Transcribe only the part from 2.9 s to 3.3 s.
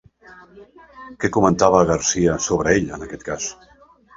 en aquest